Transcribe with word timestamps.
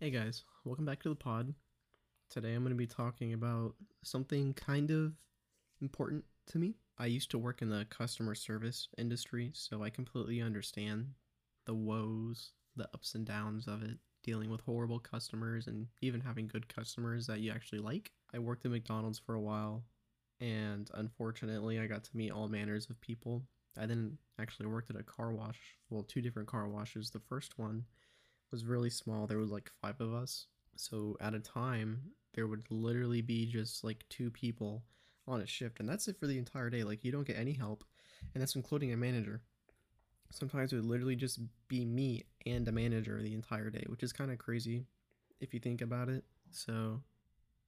Hey 0.00 0.10
guys, 0.10 0.42
welcome 0.64 0.84
back 0.84 1.00
to 1.04 1.08
the 1.08 1.14
pod. 1.14 1.54
Today 2.28 2.52
I'm 2.54 2.64
going 2.64 2.70
to 2.70 2.76
be 2.76 2.84
talking 2.84 3.32
about 3.32 3.74
something 4.02 4.52
kind 4.52 4.90
of 4.90 5.12
important 5.80 6.24
to 6.48 6.58
me. 6.58 6.74
I 6.98 7.06
used 7.06 7.30
to 7.30 7.38
work 7.38 7.62
in 7.62 7.70
the 7.70 7.86
customer 7.90 8.34
service 8.34 8.88
industry, 8.98 9.52
so 9.54 9.84
I 9.84 9.90
completely 9.90 10.42
understand 10.42 11.06
the 11.64 11.74
woes, 11.74 12.50
the 12.74 12.88
ups 12.92 13.14
and 13.14 13.24
downs 13.24 13.68
of 13.68 13.84
it, 13.84 13.96
dealing 14.24 14.50
with 14.50 14.62
horrible 14.62 14.98
customers 14.98 15.68
and 15.68 15.86
even 16.02 16.20
having 16.20 16.48
good 16.48 16.66
customers 16.66 17.28
that 17.28 17.38
you 17.38 17.52
actually 17.52 17.78
like. 17.78 18.10
I 18.34 18.40
worked 18.40 18.64
at 18.64 18.72
McDonald's 18.72 19.20
for 19.20 19.36
a 19.36 19.40
while, 19.40 19.84
and 20.40 20.90
unfortunately, 20.94 21.78
I 21.78 21.86
got 21.86 22.02
to 22.02 22.16
meet 22.16 22.32
all 22.32 22.48
manners 22.48 22.90
of 22.90 23.00
people. 23.00 23.44
I 23.78 23.86
then 23.86 24.18
actually 24.40 24.66
worked 24.66 24.90
at 24.90 25.00
a 25.00 25.04
car 25.04 25.32
wash, 25.32 25.60
well, 25.88 26.02
two 26.02 26.20
different 26.20 26.48
car 26.48 26.68
washes. 26.68 27.10
The 27.10 27.20
first 27.20 27.58
one 27.60 27.84
was 28.54 28.64
really 28.64 28.88
small. 28.88 29.26
There 29.26 29.38
was 29.38 29.50
like 29.50 29.68
five 29.82 30.00
of 30.00 30.14
us. 30.14 30.46
So 30.76 31.16
at 31.20 31.34
a 31.34 31.40
time, 31.40 32.00
there 32.34 32.46
would 32.46 32.62
literally 32.70 33.20
be 33.20 33.46
just 33.46 33.82
like 33.82 34.04
two 34.08 34.30
people 34.30 34.84
on 35.26 35.40
a 35.40 35.46
shift, 35.46 35.80
and 35.80 35.88
that's 35.88 36.06
it 36.06 36.20
for 36.20 36.28
the 36.28 36.38
entire 36.38 36.70
day. 36.70 36.84
Like 36.84 37.02
you 37.02 37.10
don't 37.10 37.26
get 37.26 37.36
any 37.36 37.52
help, 37.52 37.82
and 38.32 38.40
that's 38.40 38.54
including 38.54 38.92
a 38.92 38.96
manager. 38.96 39.42
Sometimes 40.30 40.72
it 40.72 40.76
would 40.76 40.84
literally 40.84 41.16
just 41.16 41.40
be 41.66 41.84
me 41.84 42.26
and 42.46 42.68
a 42.68 42.72
manager 42.72 43.20
the 43.20 43.34
entire 43.34 43.70
day, 43.70 43.84
which 43.88 44.04
is 44.04 44.12
kind 44.12 44.30
of 44.30 44.38
crazy 44.38 44.86
if 45.40 45.52
you 45.52 45.58
think 45.58 45.80
about 45.80 46.08
it. 46.08 46.22
So 46.52 47.02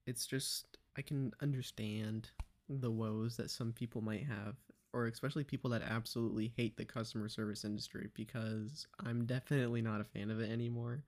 it's 0.07 0.25
just 0.25 0.79
I 0.97 1.03
can 1.03 1.33
understand 1.43 2.31
the 2.69 2.93
woes 2.93 3.37
that 3.39 3.51
some 3.51 3.73
people 3.73 4.03
might 4.03 4.25
have 4.25 4.55
or 4.93 5.07
especially 5.07 5.45
people 5.45 5.71
that 5.71 5.83
absolutely 5.83 6.53
hate 6.57 6.77
the 6.77 6.85
customer 6.85 7.29
service 7.29 7.65
industry 7.65 8.09
because 8.15 8.87
I'm 9.05 9.27
definitely 9.27 9.83
not 9.83 10.01
a 10.01 10.05
fan 10.05 10.31
of 10.31 10.41
it 10.41 10.51
anymore. 10.51 11.05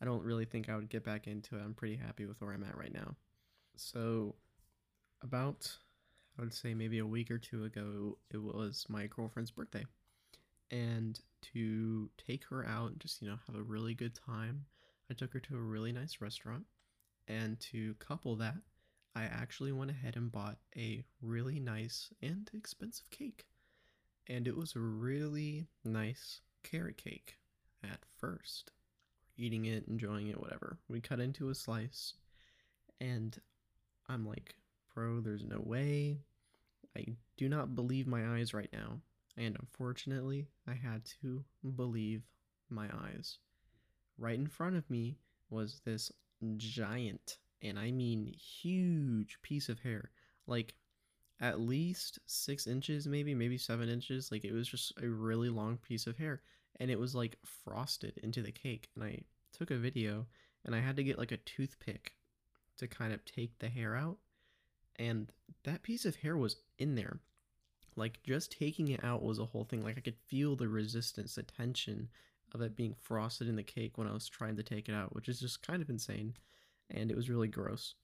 I 0.00 0.04
don't 0.04 0.22
really 0.22 0.44
think 0.44 0.68
I 0.68 0.76
would 0.76 0.90
get 0.90 1.04
back 1.04 1.26
into 1.26 1.56
it. 1.56 1.62
I'm 1.62 1.74
pretty 1.74 1.96
happy 1.96 2.26
with 2.26 2.40
where 2.40 2.52
I'm 2.52 2.64
at 2.64 2.76
right 2.76 2.92
now. 2.92 3.16
So, 3.76 4.34
about, 5.22 5.70
I 6.38 6.42
would 6.42 6.54
say 6.54 6.74
maybe 6.74 6.98
a 6.98 7.06
week 7.06 7.30
or 7.30 7.38
two 7.38 7.64
ago, 7.64 8.18
it 8.30 8.42
was 8.42 8.86
my 8.88 9.06
girlfriend's 9.06 9.50
birthday. 9.50 9.84
And 10.70 11.18
to 11.54 12.10
take 12.26 12.44
her 12.46 12.66
out 12.66 12.90
and 12.90 13.00
just, 13.00 13.22
you 13.22 13.28
know, 13.28 13.38
have 13.46 13.56
a 13.56 13.62
really 13.62 13.94
good 13.94 14.14
time, 14.14 14.66
I 15.10 15.14
took 15.14 15.32
her 15.32 15.40
to 15.40 15.56
a 15.56 15.60
really 15.60 15.92
nice 15.92 16.20
restaurant. 16.20 16.64
And 17.26 17.58
to 17.72 17.94
couple 17.94 18.36
that 18.36 18.56
I 19.18 19.24
actually 19.24 19.72
went 19.72 19.90
ahead 19.90 20.14
and 20.14 20.30
bought 20.30 20.58
a 20.76 21.02
really 21.20 21.58
nice 21.58 22.10
and 22.22 22.48
expensive 22.54 23.10
cake. 23.10 23.46
And 24.28 24.46
it 24.46 24.56
was 24.56 24.76
a 24.76 24.80
really 24.80 25.66
nice 25.84 26.40
carrot 26.62 26.98
cake 26.98 27.38
at 27.82 27.98
first. 28.20 28.70
Eating 29.36 29.64
it, 29.64 29.88
enjoying 29.88 30.28
it, 30.28 30.38
whatever. 30.38 30.78
We 30.88 31.00
cut 31.00 31.18
into 31.18 31.48
a 31.48 31.54
slice, 31.56 32.14
and 33.00 33.36
I'm 34.08 34.24
like, 34.24 34.54
bro, 34.94 35.20
there's 35.20 35.44
no 35.44 35.60
way. 35.64 36.18
I 36.96 37.16
do 37.36 37.48
not 37.48 37.74
believe 37.74 38.06
my 38.06 38.38
eyes 38.38 38.54
right 38.54 38.70
now. 38.72 39.00
And 39.36 39.56
unfortunately, 39.58 40.46
I 40.68 40.74
had 40.74 41.02
to 41.22 41.44
believe 41.74 42.22
my 42.70 42.88
eyes. 43.02 43.38
Right 44.16 44.38
in 44.38 44.46
front 44.46 44.76
of 44.76 44.88
me 44.88 45.18
was 45.50 45.80
this 45.84 46.12
giant 46.56 47.38
and 47.62 47.78
I 47.78 47.90
mean 47.90 48.34
huge 48.34 49.38
piece 49.42 49.68
of 49.68 49.80
hair, 49.80 50.10
like 50.46 50.74
at 51.40 51.60
least 51.60 52.18
six 52.26 52.66
inches, 52.66 53.06
maybe, 53.06 53.34
maybe 53.34 53.58
seven 53.58 53.88
inches. 53.88 54.30
Like 54.32 54.44
it 54.44 54.52
was 54.52 54.68
just 54.68 54.92
a 55.02 55.08
really 55.08 55.48
long 55.48 55.76
piece 55.76 56.06
of 56.06 56.16
hair, 56.16 56.42
and 56.80 56.90
it 56.90 56.98
was 56.98 57.14
like 57.14 57.36
frosted 57.64 58.18
into 58.22 58.42
the 58.42 58.52
cake. 58.52 58.88
And 58.94 59.04
I 59.04 59.22
took 59.56 59.70
a 59.70 59.76
video, 59.76 60.26
and 60.64 60.74
I 60.74 60.80
had 60.80 60.96
to 60.96 61.04
get 61.04 61.18
like 61.18 61.32
a 61.32 61.38
toothpick 61.38 62.12
to 62.78 62.86
kind 62.86 63.12
of 63.12 63.24
take 63.24 63.58
the 63.58 63.68
hair 63.68 63.96
out, 63.96 64.18
and 64.96 65.30
that 65.64 65.82
piece 65.82 66.04
of 66.04 66.16
hair 66.16 66.36
was 66.36 66.56
in 66.78 66.94
there. 66.94 67.20
Like 67.96 68.22
just 68.22 68.52
taking 68.52 68.88
it 68.88 69.02
out 69.02 69.22
was 69.22 69.40
a 69.40 69.44
whole 69.44 69.64
thing. 69.64 69.82
Like 69.82 69.98
I 69.98 70.02
could 70.02 70.18
feel 70.28 70.54
the 70.54 70.68
resistance, 70.68 71.34
the 71.34 71.42
tension 71.42 72.08
of 72.54 72.62
it 72.62 72.76
being 72.76 72.94
frosted 73.00 73.48
in 73.48 73.56
the 73.56 73.62
cake 73.62 73.98
when 73.98 74.06
I 74.06 74.12
was 74.12 74.28
trying 74.28 74.56
to 74.56 74.62
take 74.62 74.88
it 74.88 74.94
out, 74.94 75.14
which 75.14 75.28
is 75.28 75.40
just 75.40 75.66
kind 75.66 75.82
of 75.82 75.90
insane 75.90 76.34
and 76.90 77.10
it 77.10 77.16
was 77.16 77.30
really 77.30 77.48
gross. 77.48 77.94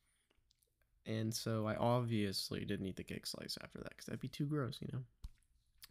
And 1.07 1.35
so 1.35 1.67
I 1.67 1.77
obviously 1.77 2.65
didn't 2.65 2.87
eat 2.87 2.97
the 2.97 3.05
cake 3.05 3.27
slice 3.27 3.59
after 3.63 3.79
that 3.79 3.91
because 3.91 4.07
that'd 4.07 4.21
be 4.21 4.29
too 4.29 4.47
gross, 4.47 4.79
you 4.81 4.89
know. 4.93 5.03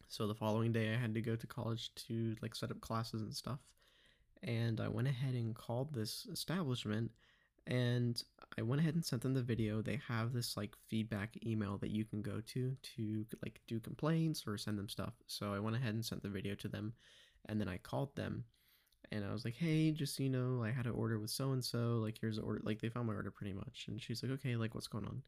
So 0.07 0.27
the 0.27 0.35
following 0.35 0.71
day, 0.71 0.93
I 0.93 0.97
had 0.97 1.13
to 1.13 1.21
go 1.21 1.35
to 1.35 1.47
college 1.47 1.93
to 2.07 2.35
like 2.41 2.55
set 2.55 2.71
up 2.71 2.81
classes 2.81 3.21
and 3.21 3.33
stuff. 3.33 3.59
And 4.41 4.81
I 4.81 4.87
went 4.87 5.07
ahead 5.07 5.33
and 5.35 5.55
called 5.55 5.93
this 5.93 6.27
establishment 6.31 7.11
and 7.65 8.21
I 8.57 8.61
went 8.61 8.81
ahead 8.81 8.95
and 8.95 9.05
sent 9.05 9.21
them 9.21 9.33
the 9.33 9.41
video. 9.41 9.81
They 9.81 10.01
have 10.07 10.33
this 10.33 10.57
like 10.57 10.75
feedback 10.89 11.37
email 11.45 11.77
that 11.77 11.91
you 11.91 12.03
can 12.03 12.21
go 12.21 12.41
to 12.47 12.75
to 12.95 13.25
like 13.41 13.61
do 13.67 13.79
complaints 13.79 14.43
or 14.45 14.57
send 14.57 14.77
them 14.77 14.89
stuff. 14.89 15.13
So 15.27 15.53
I 15.53 15.59
went 15.59 15.75
ahead 15.75 15.93
and 15.93 16.05
sent 16.05 16.23
the 16.23 16.29
video 16.29 16.55
to 16.55 16.67
them 16.67 16.93
and 17.47 17.59
then 17.59 17.69
I 17.69 17.77
called 17.77 18.15
them 18.15 18.43
and 19.13 19.23
I 19.23 19.31
was 19.31 19.45
like, 19.45 19.55
hey, 19.55 19.91
just 19.91 20.19
you 20.19 20.29
know, 20.29 20.63
I 20.63 20.71
had 20.71 20.87
an 20.87 20.93
order 20.93 21.19
with 21.19 21.29
so 21.29 21.51
and 21.51 21.63
so. 21.63 21.99
Like, 22.03 22.17
here's 22.19 22.37
the 22.37 22.41
order. 22.41 22.61
Like, 22.63 22.81
they 22.81 22.89
found 22.89 23.05
my 23.05 23.13
order 23.13 23.29
pretty 23.29 23.53
much. 23.53 23.85
And 23.87 24.01
she's 24.01 24.23
like, 24.23 24.31
okay, 24.31 24.55
like, 24.55 24.73
what's 24.73 24.87
going 24.87 25.05
on? 25.05 25.21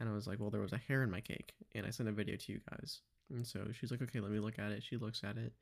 And 0.00 0.08
I 0.08 0.12
was 0.12 0.26
like, 0.26 0.40
well, 0.40 0.50
there 0.50 0.60
was 0.60 0.72
a 0.72 0.80
hair 0.88 1.04
in 1.04 1.12
my 1.12 1.20
cake. 1.20 1.52
And 1.76 1.86
I 1.86 1.90
sent 1.90 2.08
a 2.08 2.12
video 2.12 2.34
to 2.34 2.52
you 2.52 2.58
guys. 2.68 3.02
And 3.30 3.46
so 3.46 3.68
she's 3.72 3.92
like, 3.92 4.02
okay, 4.02 4.18
let 4.18 4.32
me 4.32 4.40
look 4.40 4.58
at 4.58 4.72
it. 4.72 4.82
She 4.82 4.96
looks 4.96 5.22
at 5.22 5.36
it. 5.36 5.52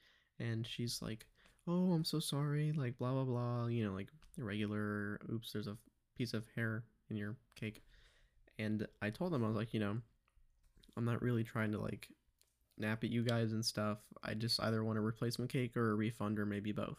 And 0.41 0.67
she's 0.67 1.03
like, 1.03 1.27
oh, 1.69 1.93
I'm 1.93 2.07
so 2.07 2.21
sorry. 2.21 2.73
Like, 2.73 2.97
blah, 2.97 3.13
blah, 3.13 3.25
blah. 3.25 3.67
You 3.67 3.85
know, 3.85 3.93
like, 3.93 4.09
regular, 4.39 5.21
oops, 5.31 5.53
there's 5.53 5.67
a 5.67 5.77
piece 6.17 6.33
of 6.33 6.45
hair 6.57 6.85
in 7.11 7.19
your 7.19 7.37
cake. 7.55 7.83
And 8.59 8.87
I 9.03 9.11
told 9.11 9.31
them, 9.31 9.45
I 9.45 9.49
was 9.49 9.57
like, 9.57 9.75
you 9.75 9.81
know, 9.81 9.99
I'm 10.97 11.05
not 11.05 11.21
really 11.21 11.45
trying 11.45 11.73
to, 11.73 11.81
like, 11.81 12.09
nap 12.79 13.05
at 13.05 13.11
you 13.11 13.23
guys 13.23 13.53
and 13.53 13.63
stuff. 13.63 13.99
I 14.25 14.33
just 14.33 14.59
either 14.63 14.83
want 14.83 14.97
a 14.97 15.03
replacement 15.03 15.53
cake 15.53 15.77
or 15.77 15.91
a 15.91 15.95
refund 15.95 16.39
or 16.39 16.47
maybe 16.47 16.73
both 16.73 16.97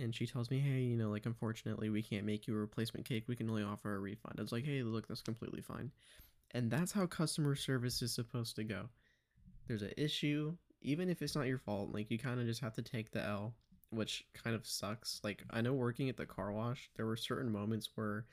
and 0.00 0.14
she 0.14 0.26
tells 0.26 0.50
me, 0.50 0.58
hey, 0.58 0.80
you 0.80 0.96
know, 0.96 1.10
like 1.10 1.26
unfortunately 1.26 1.90
we 1.90 2.02
can't 2.02 2.24
make 2.24 2.46
you 2.46 2.54
a 2.54 2.58
replacement 2.58 3.06
cake. 3.06 3.24
We 3.26 3.36
can 3.36 3.48
only 3.48 3.62
offer 3.62 3.94
a 3.94 3.98
refund. 3.98 4.36
I 4.38 4.42
was 4.42 4.52
like, 4.52 4.64
hey, 4.64 4.82
look, 4.82 5.08
that's 5.08 5.22
completely 5.22 5.60
fine. 5.60 5.90
And 6.52 6.70
that's 6.70 6.92
how 6.92 7.06
customer 7.06 7.54
service 7.54 8.02
is 8.02 8.12
supposed 8.12 8.56
to 8.56 8.64
go. 8.64 8.88
There's 9.68 9.82
an 9.82 9.92
issue, 9.96 10.56
even 10.82 11.08
if 11.08 11.22
it's 11.22 11.36
not 11.36 11.46
your 11.46 11.58
fault, 11.58 11.92
like 11.92 12.10
you 12.10 12.18
kind 12.18 12.40
of 12.40 12.46
just 12.46 12.60
have 12.60 12.74
to 12.74 12.82
take 12.82 13.12
the 13.12 13.22
L, 13.22 13.54
which 13.90 14.24
kind 14.34 14.56
of 14.56 14.66
sucks. 14.66 15.20
Like 15.22 15.44
I 15.50 15.60
know 15.60 15.74
working 15.74 16.08
at 16.08 16.16
the 16.16 16.26
car 16.26 16.52
wash, 16.52 16.90
there 16.96 17.06
were 17.06 17.16
certain 17.16 17.52
moments 17.52 17.90
where, 17.94 18.26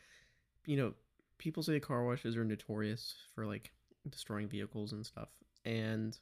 you 0.65 0.77
know, 0.77 0.93
people 1.37 1.61
say 1.61 1.79
car 1.79 2.03
washes 2.03 2.35
are 2.35 2.45
notorious 2.45 3.15
for 3.35 3.45
like 3.45 3.71
destroying 4.09 4.47
vehicles 4.47 4.93
and 4.93 5.05
stuff. 5.05 5.29
And 5.65 6.17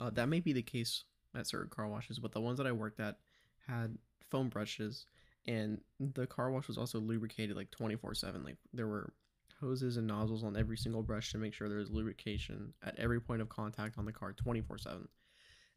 uh, 0.00 0.10
that 0.10 0.28
may 0.28 0.40
be 0.40 0.52
the 0.52 0.62
case 0.62 1.04
at 1.34 1.46
certain 1.46 1.70
car 1.70 1.88
washes, 1.88 2.18
but 2.18 2.32
the 2.32 2.40
ones 2.40 2.58
that 2.58 2.66
I 2.66 2.72
worked 2.72 3.00
at, 3.00 3.18
had 3.66 3.96
foam 4.30 4.48
brushes 4.48 5.06
and 5.46 5.80
the 6.00 6.26
car 6.26 6.50
wash 6.50 6.68
was 6.68 6.78
also 6.78 6.98
lubricated 6.98 7.56
like 7.56 7.70
24/7 7.70 8.44
like 8.44 8.56
there 8.72 8.88
were 8.88 9.12
hoses 9.60 9.96
and 9.96 10.06
nozzles 10.06 10.44
on 10.44 10.56
every 10.56 10.76
single 10.76 11.02
brush 11.02 11.30
to 11.32 11.38
make 11.38 11.54
sure 11.54 11.68
there 11.68 11.78
was 11.78 11.90
lubrication 11.90 12.72
at 12.82 12.98
every 12.98 13.20
point 13.20 13.40
of 13.40 13.48
contact 13.48 13.98
on 13.98 14.04
the 14.04 14.12
car 14.12 14.32
24/7 14.32 15.06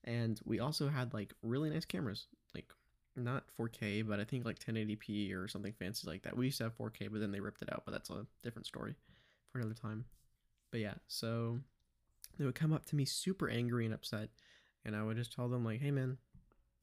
and 0.03 0.39
we 0.45 0.59
also 0.59 0.87
had 0.87 1.13
like 1.13 1.33
really 1.41 1.69
nice 1.69 1.85
cameras 1.85 2.27
like 2.55 2.71
not 3.15 3.45
4K 3.59 4.07
but 4.07 4.19
I 4.19 4.23
think 4.23 4.45
like 4.45 4.59
1080p 4.59 5.33
or 5.33 5.47
something 5.47 5.73
fancy 5.73 6.07
like 6.07 6.21
that. 6.23 6.37
We 6.37 6.45
used 6.45 6.59
to 6.59 6.65
have 6.65 6.77
4K 6.77 7.11
but 7.11 7.19
then 7.19 7.31
they 7.31 7.39
ripped 7.39 7.61
it 7.61 7.71
out 7.71 7.83
but 7.85 7.91
that's 7.91 8.09
a 8.09 8.25
different 8.43 8.67
story 8.67 8.95
for 9.51 9.59
another 9.59 9.73
time. 9.73 10.05
But 10.71 10.81
yeah 10.81 10.95
so 11.07 11.59
they 12.37 12.45
would 12.45 12.55
come 12.55 12.73
up 12.73 12.85
to 12.85 12.95
me 12.95 13.05
super 13.05 13.49
angry 13.49 13.85
and 13.85 13.93
upset 13.93 14.29
and 14.85 14.95
I 14.95 15.03
would 15.03 15.17
just 15.17 15.33
tell 15.33 15.49
them 15.49 15.65
like 15.65 15.81
hey 15.81 15.91
man 15.91 16.17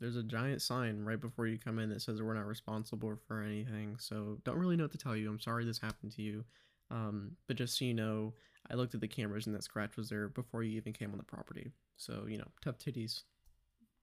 there's 0.01 0.17
a 0.17 0.23
giant 0.23 0.61
sign 0.61 1.05
right 1.05 1.21
before 1.21 1.47
you 1.47 1.59
come 1.59 1.79
in 1.79 1.89
that 1.91 2.03
says 2.03 2.21
we're 2.21 2.35
not 2.35 2.47
responsible 2.47 3.17
for 3.27 3.43
anything. 3.43 3.97
So 3.99 4.39
don't 4.45 4.59
really 4.59 4.77
know 4.77 4.85
what 4.85 4.93
to 4.93 4.99
tell 4.99 5.17
you. 5.17 5.31
I'm 5.31 5.41
sorry 5.41 5.65
this 5.65 5.79
happened 5.79 6.13
to 6.17 6.23
you. 6.23 6.45
Um, 6.91 7.33
but 7.47 7.57
just 7.57 7.79
so 7.79 7.85
you 7.85 7.95
know, 7.95 8.35
I 8.71 8.75
looked 8.75 8.95
at 8.95 9.01
the 9.01 9.09
cameras 9.09 9.47
and 9.47 9.55
that 9.55 9.63
scratch 9.63 9.97
was 9.97 10.09
there 10.09 10.29
before 10.29 10.63
you 10.63 10.77
even 10.77 10.93
came 10.93 11.13
on 11.13 11.19
the 11.19 11.25
property. 11.25 11.73
So, 11.97 12.25
you 12.29 12.39
know, 12.39 12.49
tough 12.63 12.79
titties 12.79 13.23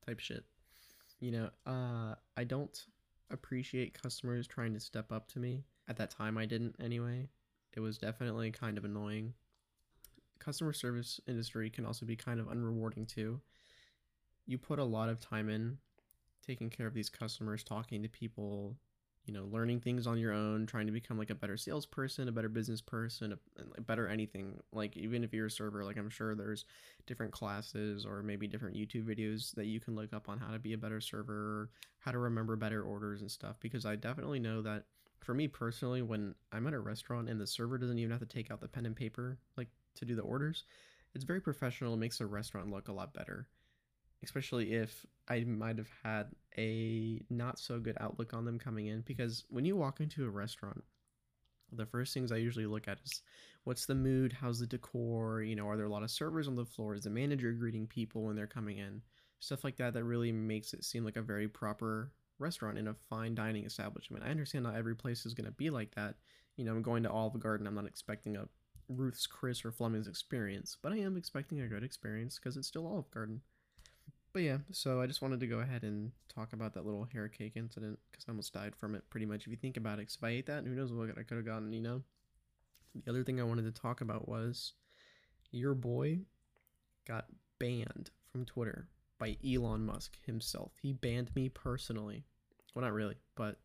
type 0.05 0.19
shit. 0.19 0.45
You 1.19 1.31
know, 1.31 1.49
uh, 1.65 2.15
I 2.37 2.43
don't 2.45 2.85
appreciate 3.29 4.01
customers 4.01 4.47
trying 4.47 4.73
to 4.73 4.79
step 4.79 5.11
up 5.11 5.27
to 5.33 5.39
me. 5.39 5.63
At 5.87 5.97
that 5.97 6.09
time, 6.09 6.37
I 6.37 6.45
didn't 6.45 6.75
anyway. 6.81 7.27
It 7.73 7.79
was 7.79 7.97
definitely 7.97 8.51
kind 8.51 8.77
of 8.77 8.85
annoying. 8.85 9.33
Customer 10.39 10.73
service 10.73 11.19
industry 11.27 11.69
can 11.69 11.85
also 11.85 12.05
be 12.05 12.15
kind 12.15 12.39
of 12.39 12.47
unrewarding 12.47 13.07
too 13.07 13.41
you 14.45 14.57
put 14.57 14.79
a 14.79 14.83
lot 14.83 15.09
of 15.09 15.19
time 15.19 15.49
in 15.49 15.77
taking 16.45 16.69
care 16.69 16.87
of 16.87 16.93
these 16.93 17.09
customers, 17.09 17.63
talking 17.63 18.01
to 18.03 18.09
people, 18.09 18.75
you 19.25 19.33
know, 19.33 19.45
learning 19.45 19.79
things 19.79 20.07
on 20.07 20.17
your 20.17 20.33
own, 20.33 20.65
trying 20.65 20.87
to 20.87 20.91
become 20.91 21.17
like 21.17 21.29
a 21.29 21.35
better 21.35 21.57
salesperson, 21.57 22.27
a 22.27 22.31
better 22.31 22.49
business 22.49 22.81
person, 22.81 23.33
a, 23.33 23.61
a 23.77 23.81
better 23.81 24.07
anything. 24.07 24.59
Like 24.73 24.97
even 24.97 25.23
if 25.23 25.33
you're 25.33 25.45
a 25.45 25.51
server, 25.51 25.83
like 25.83 25.97
I'm 25.97 26.09
sure 26.09 26.35
there's 26.35 26.65
different 27.05 27.31
classes 27.31 28.05
or 28.05 28.23
maybe 28.23 28.47
different 28.47 28.75
YouTube 28.75 29.05
videos 29.05 29.53
that 29.55 29.67
you 29.67 29.79
can 29.79 29.95
look 29.95 30.13
up 30.13 30.27
on 30.27 30.39
how 30.39 30.51
to 30.51 30.59
be 30.59 30.73
a 30.73 30.77
better 30.77 31.01
server, 31.01 31.69
how 31.99 32.11
to 32.11 32.17
remember 32.17 32.55
better 32.55 32.81
orders 32.81 33.21
and 33.21 33.29
stuff. 33.29 33.57
Because 33.59 33.85
I 33.85 33.95
definitely 33.95 34.39
know 34.39 34.61
that 34.63 34.85
for 35.19 35.35
me 35.35 35.47
personally, 35.47 36.01
when 36.01 36.33
I'm 36.51 36.65
at 36.65 36.73
a 36.73 36.79
restaurant 36.79 37.29
and 37.29 37.39
the 37.39 37.45
server 37.45 37.77
doesn't 37.77 37.99
even 37.99 38.11
have 38.11 38.21
to 38.21 38.25
take 38.25 38.49
out 38.49 38.59
the 38.59 38.67
pen 38.67 38.87
and 38.87 38.95
paper 38.95 39.37
like 39.55 39.69
to 39.95 40.05
do 40.05 40.15
the 40.15 40.23
orders, 40.23 40.63
it's 41.13 41.25
very 41.25 41.41
professional. 41.41 41.93
It 41.93 41.97
makes 41.97 42.17
the 42.17 42.25
restaurant 42.25 42.71
look 42.71 42.87
a 42.87 42.93
lot 42.93 43.13
better 43.13 43.47
especially 44.23 44.73
if 44.73 45.05
I 45.27 45.43
might 45.43 45.77
have 45.77 45.91
had 46.03 46.27
a 46.57 47.21
not 47.29 47.59
so 47.59 47.79
good 47.79 47.97
outlook 47.99 48.33
on 48.33 48.45
them 48.45 48.59
coming 48.59 48.87
in. 48.87 49.01
Because 49.01 49.45
when 49.49 49.65
you 49.65 49.75
walk 49.75 49.99
into 49.99 50.25
a 50.25 50.29
restaurant, 50.29 50.83
the 51.71 51.85
first 51.85 52.13
things 52.13 52.31
I 52.31 52.37
usually 52.37 52.65
look 52.65 52.87
at 52.87 52.99
is 53.03 53.21
what's 53.63 53.85
the 53.85 53.95
mood, 53.95 54.33
how's 54.33 54.59
the 54.59 54.67
decor, 54.67 55.41
you 55.41 55.55
know, 55.55 55.67
are 55.67 55.77
there 55.77 55.85
a 55.85 55.91
lot 55.91 56.03
of 56.03 56.11
servers 56.11 56.47
on 56.47 56.55
the 56.55 56.65
floor, 56.65 56.95
is 56.95 57.03
the 57.03 57.09
manager 57.09 57.51
greeting 57.51 57.87
people 57.87 58.23
when 58.23 58.35
they're 58.35 58.47
coming 58.47 58.79
in, 58.79 59.01
stuff 59.39 59.63
like 59.63 59.77
that. 59.77 59.93
That 59.93 60.03
really 60.03 60.31
makes 60.31 60.73
it 60.73 60.83
seem 60.83 61.05
like 61.05 61.15
a 61.15 61.21
very 61.21 61.47
proper 61.47 62.11
restaurant 62.39 62.77
in 62.77 62.87
a 62.87 62.95
fine 63.09 63.35
dining 63.35 63.65
establishment. 63.65 64.23
I 64.25 64.29
understand 64.29 64.63
not 64.63 64.75
every 64.75 64.95
place 64.95 65.25
is 65.25 65.33
going 65.33 65.45
to 65.45 65.51
be 65.51 65.69
like 65.69 65.93
that. 65.95 66.15
You 66.57 66.65
know, 66.65 66.71
I'm 66.71 66.81
going 66.81 67.03
to 67.03 67.11
Olive 67.11 67.39
Garden, 67.39 67.67
I'm 67.67 67.75
not 67.75 67.85
expecting 67.85 68.35
a 68.35 68.47
Ruth's 68.89 69.25
Chris 69.25 69.63
or 69.63 69.71
Fleming's 69.71 70.07
experience, 70.07 70.77
but 70.81 70.91
I 70.91 70.97
am 70.97 71.15
expecting 71.15 71.61
a 71.61 71.67
good 71.67 71.83
experience 71.83 72.37
because 72.37 72.57
it's 72.57 72.67
still 72.67 72.87
Olive 72.87 73.09
Garden. 73.11 73.41
But 74.33 74.43
yeah, 74.43 74.59
so 74.71 75.01
I 75.01 75.07
just 75.07 75.21
wanted 75.21 75.41
to 75.41 75.47
go 75.47 75.59
ahead 75.59 75.83
and 75.83 76.11
talk 76.33 76.53
about 76.53 76.73
that 76.73 76.85
little 76.85 77.03
hair 77.11 77.27
cake 77.27 77.53
incident 77.55 77.99
because 78.09 78.25
I 78.27 78.31
almost 78.31 78.53
died 78.53 78.75
from 78.75 78.95
it 78.95 79.03
pretty 79.09 79.25
much 79.25 79.41
if 79.45 79.47
you 79.47 79.57
think 79.57 79.75
about 79.75 79.95
it. 79.95 80.03
Because 80.03 80.15
if 80.15 80.23
I 80.23 80.29
ate 80.29 80.45
that, 80.45 80.63
who 80.63 80.73
knows 80.73 80.93
what 80.93 81.09
I 81.09 81.23
could 81.23 81.37
have 81.37 81.45
gotten, 81.45 81.73
you 81.73 81.81
know? 81.81 82.01
The 82.95 83.09
other 83.09 83.23
thing 83.23 83.39
I 83.39 83.45
wanted 83.45 83.65
to 83.65 83.81
talk 83.81 83.99
about 84.01 84.29
was 84.29 84.73
your 85.51 85.73
boy 85.73 86.19
got 87.05 87.25
banned 87.59 88.11
from 88.31 88.45
Twitter 88.45 88.87
by 89.19 89.37
Elon 89.45 89.85
Musk 89.85 90.17
himself. 90.25 90.71
He 90.81 90.93
banned 90.93 91.35
me 91.35 91.49
personally. 91.49 92.23
Well, 92.73 92.83
not 92.83 92.93
really, 92.93 93.17
but 93.35 93.59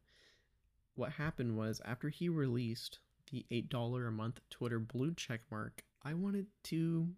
what 0.96 1.12
happened 1.12 1.56
was 1.56 1.80
after 1.84 2.08
he 2.08 2.28
released 2.28 2.98
the 3.30 3.46
$8 3.52 4.08
a 4.08 4.10
month 4.10 4.40
Twitter 4.50 4.80
blue 4.80 5.14
check 5.14 5.42
mark, 5.50 5.82
I 6.02 6.14
wanted 6.14 6.46
to 6.64 7.08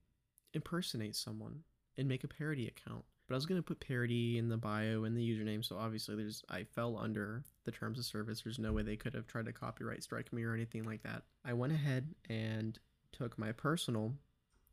impersonate 0.53 1.17
someone 1.17 1.61
and 1.97 2.09
make 2.09 2.25
a 2.25 2.29
parody 2.29 2.67
account. 2.67 3.05
But 3.29 3.35
I 3.35 3.37
was 3.37 3.47
gonna 3.47 3.63
put 3.63 3.81
parody 3.81 4.39
in 4.39 4.49
the 4.49 4.57
bio 4.57 5.05
and 5.05 5.15
the 5.15 5.21
username, 5.21 5.63
so 5.63 5.77
obviously 5.77 6.17
there's 6.17 6.43
I 6.49 6.65
fell 6.65 6.97
under 6.97 7.45
the 7.65 7.71
terms 7.71 7.99
of 7.99 8.07
service. 8.07 8.41
There's 8.41 8.59
no 8.59 8.73
way 8.73 8.83
they 8.83 8.97
could 8.97 9.13
have 9.15 9.27
tried 9.27 9.45
to 9.47 9.53
copyright 9.53 10.03
strike 10.03 10.33
me 10.33 10.45
or 10.45 10.55
anything 10.55 10.85
like 10.85 11.03
that. 11.03 11.23
I 11.45 11.53
went 11.53 11.75
ahead 11.75 12.15
and 12.31 12.79
took 13.13 13.39
my 13.39 13.53
personal 13.53 14.15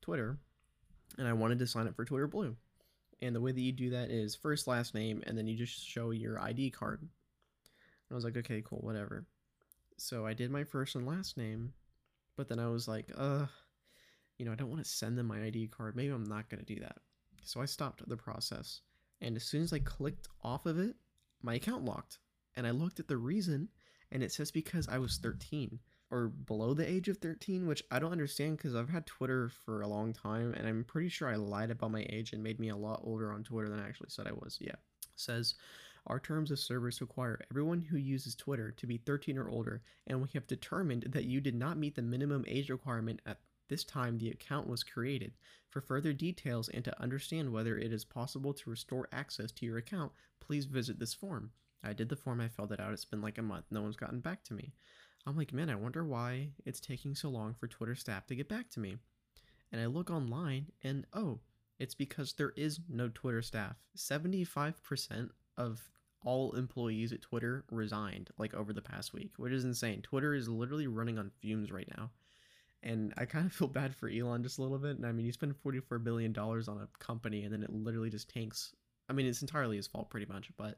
Twitter 0.02 0.38
and 1.18 1.28
I 1.28 1.34
wanted 1.34 1.60
to 1.60 1.68
sign 1.68 1.88
up 1.88 1.96
for 1.96 2.06
Twitter 2.06 2.28
Blue. 2.28 2.56
And 3.22 3.36
the 3.36 3.42
way 3.42 3.52
that 3.52 3.62
you 3.62 3.74
do 3.74 3.90
that 3.92 4.10
is 4.10 4.36
first 4.36 4.68
last 4.68 4.94
name 4.94 5.22
and 5.28 5.38
then 5.38 5.48
you 5.48 5.58
just 5.58 5.86
show 5.86 6.12
your 6.12 6.40
ID 6.40 6.72
card. 6.72 7.02
And 7.02 7.10
I 8.12 8.16
was 8.16 8.24
like, 8.24 8.38
okay, 8.38 8.64
cool, 8.66 8.80
whatever. 8.80 9.26
So 9.98 10.26
I 10.26 10.34
did 10.34 10.50
my 10.50 10.64
first 10.64 10.96
and 10.96 11.06
last 11.06 11.36
name, 11.38 11.74
but 12.38 12.48
then 12.48 12.60
I 12.60 12.68
was 12.68 12.88
like, 12.88 13.12
uh, 13.18 13.48
you 14.38 14.46
know, 14.46 14.52
I 14.52 14.56
don't 14.56 14.70
want 14.70 14.84
to 14.84 14.90
send 14.90 15.18
them 15.18 15.28
my 15.28 15.44
ID 15.44 15.68
card. 15.68 15.96
Maybe 15.96 16.12
I'm 16.12 16.24
not 16.24 16.50
gonna 16.50 16.64
do 16.64 16.80
that. 16.80 16.98
So 17.46 17.62
I 17.62 17.66
stopped 17.66 18.08
the 18.08 18.18
process. 18.18 18.82
And 19.22 19.36
as 19.36 19.44
soon 19.44 19.62
as 19.62 19.72
I 19.72 19.80
clicked 19.80 20.28
off 20.44 20.66
of 20.66 20.80
it, 20.80 20.96
my 21.42 21.56
account 21.56 21.86
locked. 21.86 22.20
And 22.56 22.68
I 22.68 22.72
looked 22.72 23.00
at 23.00 23.08
the 23.08 23.18
reason, 23.18 23.70
and 24.12 24.24
it 24.24 24.32
says 24.32 24.52
because 24.52 24.88
I 24.88 24.98
was 24.98 25.18
13 25.18 25.80
or 26.12 26.28
below 26.28 26.74
the 26.74 26.90
age 26.90 27.08
of 27.08 27.18
13, 27.18 27.68
which 27.68 27.84
I 27.92 28.00
don't 28.00 28.12
understand 28.12 28.58
because 28.58 28.76
I've 28.76 28.90
had 28.90 29.06
Twitter 29.06 29.50
for 29.50 29.82
a 29.82 29.88
long 29.88 30.14
time, 30.14 30.54
and 30.54 30.68
I'm 30.68 30.84
pretty 30.84 31.10
sure 31.10 31.28
I 31.28 31.36
lied 31.36 31.72
about 31.72 31.92
my 31.92 32.06
age 32.10 32.34
and 32.34 32.44
made 32.44 32.60
me 32.60 32.70
a 32.70 32.76
lot 32.76 33.02
older 33.04 33.32
on 33.32 33.44
Twitter 33.44 33.70
than 33.70 33.80
I 33.80 33.88
actually 33.88 34.10
said 34.10 34.28
I 34.28 34.34
was. 34.34 34.58
Yeah. 34.62 34.76
Says 35.16 35.56
our 36.08 36.20
terms 36.20 36.52
of 36.52 36.60
service 36.60 37.02
require 37.02 37.40
everyone 37.50 37.82
who 37.82 37.98
uses 37.98 38.36
Twitter 38.36 38.72
to 38.72 38.88
be 38.88 38.98
13 38.98 39.38
or 39.38 39.50
older, 39.50 39.82
and 40.08 40.22
we 40.22 40.30
have 40.34 40.46
determined 40.48 41.04
that 41.10 41.26
you 41.26 41.42
did 41.42 41.56
not 41.56 41.78
meet 41.78 41.96
the 41.96 42.02
minimum 42.02 42.46
age 42.48 42.70
requirement 42.70 43.22
at 43.26 43.40
this 43.68 43.84
time 43.84 44.18
the 44.18 44.30
account 44.30 44.68
was 44.68 44.84
created. 44.84 45.34
For 45.70 45.82
further 45.82 46.14
details 46.14 46.70
and 46.70 46.84
to 46.86 47.02
understand 47.02 47.52
whether 47.52 47.78
it 47.78 47.92
is 47.92 48.06
possible 48.06 48.54
to 48.54 48.70
restore 48.70 49.10
access 49.12 49.52
to 49.52 49.66
your 49.66 49.78
account, 49.78 50.12
please 50.40 50.66
visit 50.66 51.00
this 51.00 51.14
form. 51.14 51.52
I 51.84 51.94
did 51.94 52.10
the 52.10 52.16
form, 52.16 52.42
I 52.42 52.48
filled 52.48 52.72
it 52.72 52.80
out. 52.80 52.94
It's 52.94 53.06
been 53.06 53.22
like 53.22 53.38
a 53.38 53.44
month. 53.44 53.66
No 53.70 53.82
one's 53.82 53.98
gotten 53.98 54.20
back 54.20 54.44
to 54.46 54.54
me. 54.54 54.74
I'm 55.26 55.38
like, 55.38 55.54
man, 55.54 55.70
I 55.70 55.76
wonder 55.76 56.06
why 56.06 56.50
it's 56.66 56.80
taking 56.80 57.16
so 57.16 57.30
long 57.30 57.54
for 57.54 57.68
Twitter 57.68 57.96
staff 57.96 58.28
to 58.28 58.36
get 58.36 58.48
back 58.48 58.70
to 58.72 58.80
me. 58.80 58.98
And 59.72 59.82
I 59.82 59.88
look 59.88 60.10
online 60.10 60.68
and 60.84 61.06
oh, 61.14 61.40
it's 61.80 61.96
because 61.96 62.34
there 62.34 62.54
is 62.56 62.80
no 62.90 63.10
Twitter 63.10 63.42
staff. 63.42 63.76
75% 63.98 65.30
of 65.58 65.82
all 66.24 66.54
employees 66.54 67.12
at 67.12 67.22
Twitter 67.22 67.66
resigned 67.70 68.30
like 68.38 68.54
over 68.54 68.74
the 68.74 68.82
past 68.82 69.14
week, 69.14 69.34
which 69.38 69.52
is 69.52 69.66
insane. 69.66 70.02
Twitter 70.02 70.34
is 70.34 70.48
literally 70.48 70.88
running 70.88 71.18
on 71.18 71.32
fumes 71.42 71.72
right 71.72 71.90
now. 71.98 72.12
And 72.86 73.14
I 73.18 73.26
kind 73.26 73.48
of 73.48 73.52
feel 73.52 73.68
bad 73.68 73.96
for 73.96 74.08
Elon 74.08 74.44
just 74.44 74.60
a 74.60 74.62
little 74.62 74.78
bit. 74.78 74.98
And 74.98 75.06
I 75.06 75.12
mean, 75.12 75.26
he 75.26 75.32
spent 75.32 75.62
$44 75.64 76.04
billion 76.04 76.38
on 76.38 76.82
a 76.82 76.88
company 77.00 77.44
and 77.44 77.52
then 77.52 77.64
it 77.64 77.74
literally 77.74 78.12
just 78.12 78.30
tanks. 78.30 78.74
I 79.10 79.14
mean, 79.14 79.26
it's 79.26 79.42
entirely 79.42 79.78
his 79.78 79.88
fault 79.88 80.10
pretty 80.10 80.28
much, 80.28 80.52
but 80.56 80.78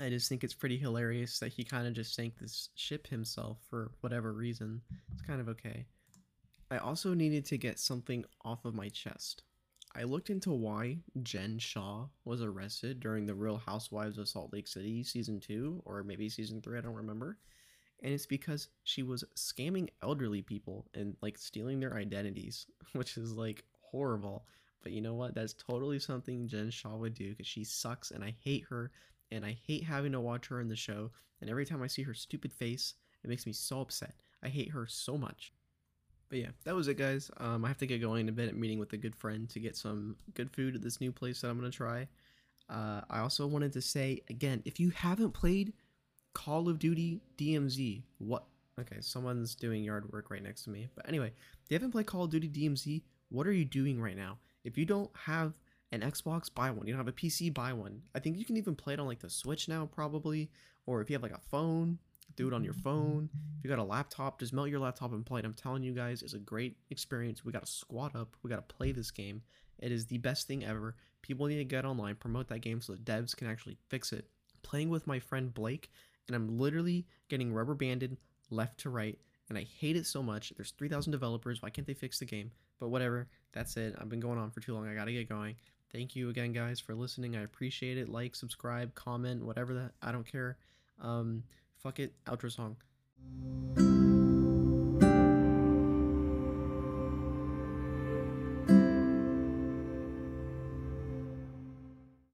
I 0.00 0.08
just 0.08 0.28
think 0.28 0.42
it's 0.42 0.54
pretty 0.54 0.78
hilarious 0.78 1.38
that 1.40 1.52
he 1.52 1.62
kind 1.62 1.86
of 1.86 1.92
just 1.92 2.14
sank 2.14 2.38
this 2.38 2.70
ship 2.74 3.06
himself 3.06 3.58
for 3.68 3.92
whatever 4.00 4.32
reason. 4.32 4.80
It's 5.12 5.22
kind 5.22 5.40
of 5.40 5.48
okay. 5.48 5.84
I 6.70 6.78
also 6.78 7.12
needed 7.12 7.44
to 7.46 7.58
get 7.58 7.78
something 7.78 8.24
off 8.42 8.64
of 8.64 8.74
my 8.74 8.88
chest. 8.88 9.42
I 9.94 10.04
looked 10.04 10.30
into 10.30 10.52
why 10.52 11.00
Jen 11.22 11.58
Shah 11.58 12.06
was 12.24 12.40
arrested 12.40 13.00
during 13.00 13.26
the 13.26 13.34
Real 13.34 13.58
Housewives 13.58 14.16
of 14.16 14.26
Salt 14.26 14.54
Lake 14.54 14.66
City 14.66 15.04
season 15.04 15.38
2 15.38 15.82
or 15.84 16.02
maybe 16.02 16.30
season 16.30 16.62
3, 16.62 16.78
I 16.78 16.80
don't 16.80 16.94
remember 16.94 17.36
and 18.02 18.12
it's 18.12 18.26
because 18.26 18.68
she 18.84 19.02
was 19.02 19.24
scamming 19.36 19.88
elderly 20.02 20.42
people 20.42 20.86
and 20.94 21.16
like 21.22 21.38
stealing 21.38 21.80
their 21.80 21.94
identities, 21.94 22.66
which 22.92 23.16
is 23.16 23.32
like 23.32 23.64
horrible. 23.80 24.44
But 24.82 24.92
you 24.92 25.00
know 25.00 25.14
what? 25.14 25.34
That's 25.34 25.54
totally 25.54 26.00
something 26.00 26.48
Jen 26.48 26.70
Shah 26.70 26.96
would 26.96 27.14
do 27.14 27.30
because 27.30 27.46
she 27.46 27.64
sucks 27.64 28.10
and 28.10 28.24
I 28.24 28.34
hate 28.42 28.64
her 28.68 28.90
and 29.30 29.46
I 29.46 29.56
hate 29.66 29.84
having 29.84 30.12
to 30.12 30.20
watch 30.20 30.48
her 30.48 30.60
in 30.60 30.68
the 30.68 30.76
show. 30.76 31.10
And 31.40 31.48
every 31.48 31.64
time 31.64 31.82
I 31.82 31.86
see 31.86 32.02
her 32.02 32.14
stupid 32.14 32.52
face, 32.52 32.94
it 33.22 33.30
makes 33.30 33.46
me 33.46 33.52
so 33.52 33.80
upset. 33.80 34.14
I 34.42 34.48
hate 34.48 34.72
her 34.72 34.86
so 34.86 35.16
much. 35.16 35.52
But 36.28 36.38
yeah, 36.38 36.50
that 36.64 36.74
was 36.74 36.88
it, 36.88 36.96
guys. 36.96 37.30
Um, 37.38 37.64
I 37.64 37.68
have 37.68 37.78
to 37.78 37.86
get 37.86 38.00
going 38.00 38.22
in 38.22 38.28
a 38.28 38.32
bit, 38.32 38.56
meeting 38.56 38.78
with 38.78 38.92
a 38.94 38.96
good 38.96 39.14
friend 39.14 39.48
to 39.50 39.60
get 39.60 39.76
some 39.76 40.16
good 40.34 40.50
food 40.50 40.74
at 40.74 40.82
this 40.82 41.00
new 41.00 41.12
place 41.12 41.40
that 41.40 41.48
I'm 41.48 41.58
going 41.58 41.70
to 41.70 41.76
try. 41.76 42.08
Uh, 42.68 43.02
I 43.10 43.20
also 43.20 43.46
wanted 43.46 43.72
to 43.74 43.82
say 43.82 44.22
again 44.30 44.62
if 44.64 44.80
you 44.80 44.90
haven't 44.90 45.32
played 45.32 45.74
Call 46.34 46.68
of 46.68 46.78
Duty 46.78 47.20
DMZ. 47.36 48.02
What? 48.18 48.44
Okay, 48.80 48.96
someone's 49.00 49.54
doing 49.54 49.84
yard 49.84 50.10
work 50.12 50.30
right 50.30 50.42
next 50.42 50.64
to 50.64 50.70
me. 50.70 50.88
But 50.94 51.08
anyway, 51.08 51.28
if 51.28 51.70
you 51.70 51.74
haven't 51.74 51.92
played 51.92 52.06
Call 52.06 52.24
of 52.24 52.30
Duty 52.30 52.48
DMZ, 52.48 53.02
what 53.28 53.46
are 53.46 53.52
you 53.52 53.64
doing 53.64 54.00
right 54.00 54.16
now? 54.16 54.38
If 54.64 54.78
you 54.78 54.84
don't 54.84 55.10
have 55.14 55.54
an 55.90 56.00
Xbox, 56.00 56.52
buy 56.52 56.70
one. 56.70 56.86
You 56.86 56.94
don't 56.94 57.04
have 57.04 57.08
a 57.08 57.12
PC, 57.12 57.52
buy 57.52 57.72
one. 57.72 58.02
I 58.14 58.18
think 58.18 58.38
you 58.38 58.44
can 58.44 58.56
even 58.56 58.74
play 58.74 58.94
it 58.94 59.00
on 59.00 59.06
like 59.06 59.20
the 59.20 59.30
Switch 59.30 59.68
now, 59.68 59.86
probably. 59.86 60.50
Or 60.86 61.00
if 61.00 61.10
you 61.10 61.14
have 61.14 61.22
like 61.22 61.32
a 61.32 61.40
phone, 61.50 61.98
do 62.36 62.48
it 62.48 62.54
on 62.54 62.64
your 62.64 62.72
phone. 62.72 63.28
If 63.58 63.64
you 63.64 63.70
got 63.70 63.78
a 63.78 63.84
laptop, 63.84 64.40
just 64.40 64.52
melt 64.52 64.70
your 64.70 64.80
laptop 64.80 65.12
and 65.12 65.24
play 65.24 65.40
it. 65.40 65.44
I'm 65.44 65.52
telling 65.52 65.82
you 65.82 65.92
guys, 65.92 66.22
it's 66.22 66.32
a 66.32 66.38
great 66.38 66.76
experience. 66.90 67.44
We 67.44 67.52
got 67.52 67.66
to 67.66 67.70
squat 67.70 68.16
up. 68.16 68.36
We 68.42 68.50
got 68.50 68.68
to 68.68 68.74
play 68.74 68.92
this 68.92 69.10
game. 69.10 69.42
It 69.78 69.92
is 69.92 70.06
the 70.06 70.18
best 70.18 70.46
thing 70.46 70.64
ever. 70.64 70.96
People 71.20 71.46
need 71.46 71.58
to 71.58 71.64
get 71.64 71.84
online, 71.84 72.16
promote 72.16 72.48
that 72.48 72.60
game 72.60 72.80
so 72.80 72.94
the 72.94 72.98
devs 72.98 73.36
can 73.36 73.46
actually 73.46 73.76
fix 73.88 74.12
it. 74.12 74.26
Playing 74.62 74.90
with 74.90 75.06
my 75.06 75.18
friend 75.18 75.52
Blake 75.52 75.90
and 76.26 76.36
I'm 76.36 76.58
literally 76.58 77.06
getting 77.28 77.52
rubber 77.52 77.74
banded 77.74 78.16
left 78.50 78.78
to 78.80 78.90
right, 78.90 79.18
and 79.48 79.58
I 79.58 79.66
hate 79.78 79.96
it 79.96 80.06
so 80.06 80.22
much. 80.22 80.52
There's 80.56 80.72
3,000 80.72 81.10
developers. 81.10 81.62
Why 81.62 81.70
can't 81.70 81.86
they 81.86 81.94
fix 81.94 82.18
the 82.18 82.24
game? 82.24 82.50
But 82.80 82.88
whatever. 82.88 83.28
That's 83.52 83.76
it. 83.76 83.94
I've 83.98 84.08
been 84.08 84.20
going 84.20 84.38
on 84.38 84.50
for 84.50 84.60
too 84.60 84.74
long. 84.74 84.88
I 84.88 84.94
gotta 84.94 85.12
get 85.12 85.28
going. 85.28 85.56
Thank 85.92 86.16
you 86.16 86.30
again, 86.30 86.52
guys, 86.52 86.80
for 86.80 86.94
listening. 86.94 87.36
I 87.36 87.42
appreciate 87.42 87.98
it. 87.98 88.08
Like, 88.08 88.34
subscribe, 88.34 88.94
comment, 88.94 89.44
whatever 89.44 89.74
that. 89.74 89.92
I 90.00 90.10
don't 90.10 90.26
care. 90.30 90.56
Um, 91.00 91.42
fuck 91.76 92.00
it. 92.00 92.14
Outro 92.26 92.50
song. 92.50 92.76